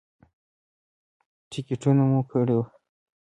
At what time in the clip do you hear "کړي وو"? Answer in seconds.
2.29-2.63